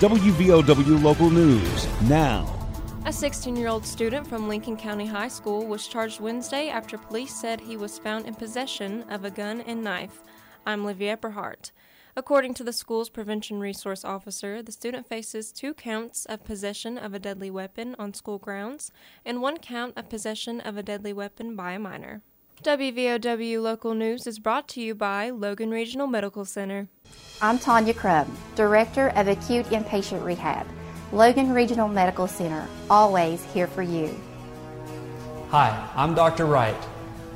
[0.00, 2.48] WVOW Local News now.
[3.04, 7.34] A 16 year old student from Lincoln County High School was charged Wednesday after police
[7.34, 10.22] said he was found in possession of a gun and knife.
[10.64, 11.72] I'm Livia Epperhart.
[12.16, 17.12] According to the school's prevention resource officer, the student faces two counts of possession of
[17.12, 18.90] a deadly weapon on school grounds
[19.26, 22.22] and one count of possession of a deadly weapon by a minor.
[22.62, 26.88] WVOW Local News is brought to you by Logan Regional Medical Center.
[27.40, 30.66] I'm Tanya Crubb, Director of Acute Inpatient Rehab.
[31.10, 34.14] Logan Regional Medical Center, always here for you.
[35.48, 36.44] Hi, I'm Dr.
[36.44, 36.76] Wright,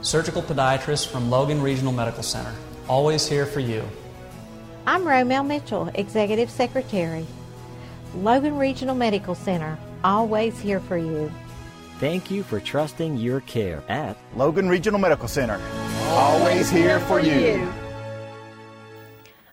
[0.00, 2.54] surgical podiatrist from Logan Regional Medical Center,
[2.88, 3.84] always here for you.
[4.86, 7.26] I'm Romel Mitchell, Executive Secretary.
[8.14, 11.30] Logan Regional Medical Center, always here for you.
[12.00, 15.60] Thank you for trusting your care at Logan Regional Medical Center,
[16.08, 17.70] always here for you.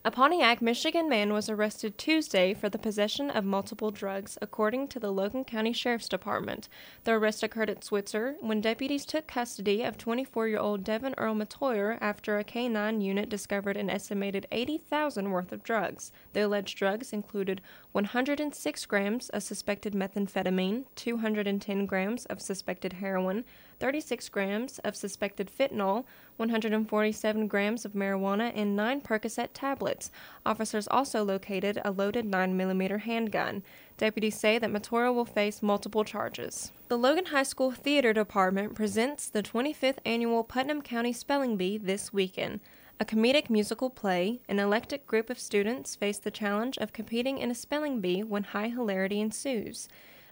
[0.08, 5.02] A Pontiac, Michigan man was arrested Tuesday for the possession of multiple drugs, according to
[5.02, 6.70] the Logan County Sheriff's Department.
[7.04, 11.36] The arrest occurred at Switzer when deputies took custody of 24 year old Devin Earl
[11.36, 16.14] Matoyer after a K9 unit discovered an estimated 80,000 worth of drugs.
[16.32, 17.60] The alleged drugs included
[17.92, 23.44] 106 grams of suspected methamphetamine, 210 grams of suspected heroin,
[23.80, 26.06] 36 grams of suspected fentanyl,
[26.38, 30.12] 147 grams of marijuana, and 9 Percocet tablets.
[30.46, 33.64] Officers also located a loaded 9mm handgun.
[33.98, 36.72] Deputies say that Matoyer will face multiple charges.
[36.88, 42.14] The Logan High School Theater Department presents the 25th annual Putnam County Spelling Bee this
[42.14, 42.60] weekend.
[43.00, 47.52] A comedic musical play, an eclectic group of students face the challenge of competing in
[47.52, 49.88] a spelling bee when high hilarity ensues.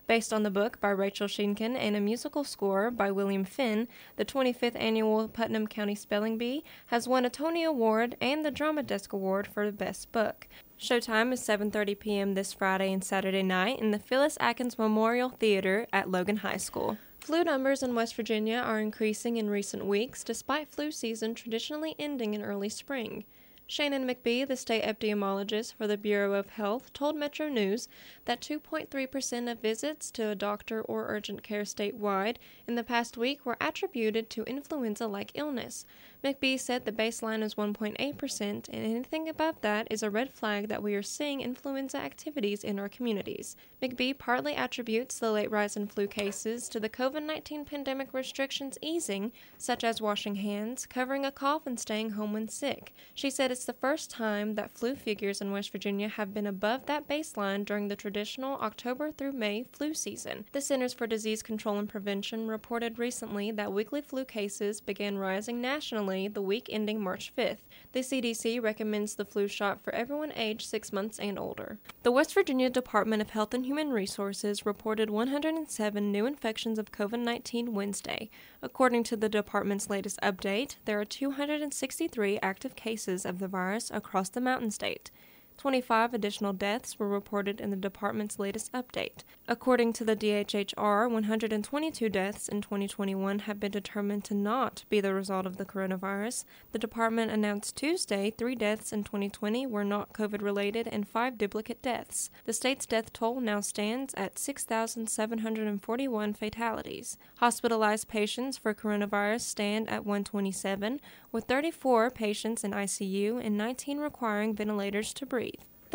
[0.07, 4.25] Based on the book by Rachel Sheinkin and a musical score by William Finn, the
[4.25, 9.13] 25th annual Putnam County Spelling Bee has won a Tony Award and the Drama Desk
[9.13, 10.47] Award for Best Book.
[10.79, 12.33] Showtime is 7:30 p.m.
[12.35, 16.99] this Friday and Saturday night in the Phyllis Atkins Memorial Theater at Logan High School.
[17.19, 22.35] Flu numbers in West Virginia are increasing in recent weeks despite flu season traditionally ending
[22.35, 23.25] in early spring.
[23.67, 27.87] Shannon McBee, the state epidemiologist for the Bureau of Health, told Metro News
[28.25, 32.35] that 2.3% of visits to a doctor or urgent care statewide
[32.67, 35.85] in the past week were attributed to influenza like illness.
[36.23, 40.81] McBee said the baseline is 1.8%, and anything above that is a red flag that
[40.81, 43.55] we are seeing influenza activities in our communities.
[43.81, 48.77] McBee partly attributes the late rise in flu cases to the COVID 19 pandemic restrictions
[48.81, 52.93] easing, such as washing hands, covering a cough, and staying home when sick.
[53.13, 56.85] She said it's the first time that flu figures in West Virginia have been above
[56.87, 60.43] that baseline during the traditional October through May flu season.
[60.51, 65.61] The Centers for Disease Control and Prevention reported recently that weekly flu cases began rising
[65.61, 67.59] nationally the week ending March 5th.
[67.93, 71.79] The CDC recommends the flu shot for everyone aged 6 months and older.
[72.03, 77.21] The West Virginia Department of Health and Human Resources reported 107 new infections of COVID
[77.21, 78.29] 19 Wednesday.
[78.61, 84.29] According to the department's latest update, there are 263 active cases of the virus across
[84.29, 85.11] the Mountain State.
[85.57, 89.23] 25 additional deaths were reported in the department's latest update.
[89.47, 95.13] According to the DHHR, 122 deaths in 2021 have been determined to not be the
[95.13, 96.45] result of the coronavirus.
[96.71, 101.81] The department announced Tuesday three deaths in 2020 were not COVID related and five duplicate
[101.81, 102.29] deaths.
[102.45, 107.17] The state's death toll now stands at 6,741 fatalities.
[107.37, 110.99] Hospitalized patients for coronavirus stand at 127,
[111.31, 115.44] with 34 patients in ICU and 19 requiring ventilators to breathe.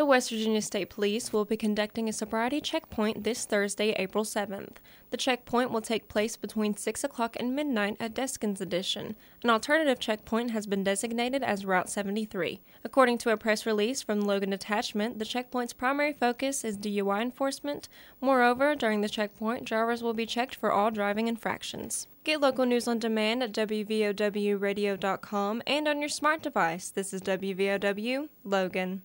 [0.01, 4.77] The West Virginia State Police will be conducting a sobriety checkpoint this Thursday, April 7th.
[5.11, 9.15] The checkpoint will take place between 6 o'clock and midnight at Deskins Addition.
[9.43, 12.61] An alternative checkpoint has been designated as Route 73.
[12.83, 17.87] According to a press release from Logan Detachment, the checkpoint's primary focus is DUI enforcement.
[18.19, 22.07] Moreover, during the checkpoint, drivers will be checked for all driving infractions.
[22.23, 26.89] Get local news on demand at WVOWradio.com and on your smart device.
[26.89, 29.03] This is WVOW Logan.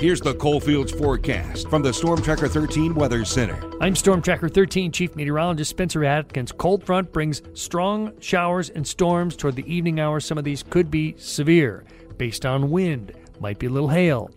[0.00, 3.62] Here's the Coalfields forecast from the Storm Tracker 13 Weather Center.
[3.78, 6.52] I'm Storm Tracker 13 Chief Meteorologist Spencer Atkins.
[6.52, 10.24] Cold front brings strong showers and storms toward the evening hours.
[10.24, 11.84] Some of these could be severe
[12.16, 14.30] based on wind, might be a little hail.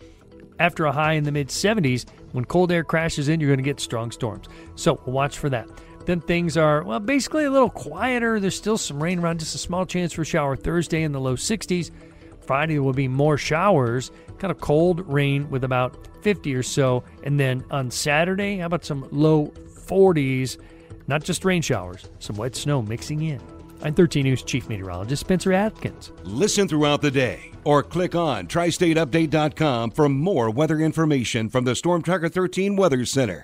[0.60, 3.64] After a high in the mid 70s, when cold air crashes in, you're going to
[3.64, 4.48] get strong storms.
[4.76, 5.70] So watch for that.
[6.06, 8.42] Then things are, well, basically a little quieter.
[8.42, 11.38] There's still some rain around, just a small chance for shower Thursday in the low
[11.38, 11.92] 60s.
[12.46, 17.04] Friday will be more showers, kind of cold rain with about 50 or so.
[17.24, 20.58] And then on Saturday, how about some low 40s?
[21.08, 23.42] Not just rain showers, some wet snow mixing in.
[23.82, 26.12] I'm 13 News Chief Meteorologist Spencer Atkins.
[26.24, 32.02] Listen throughout the day or click on tristateupdate.com for more weather information from the Storm
[32.02, 33.42] Tracker 13 Weather Center.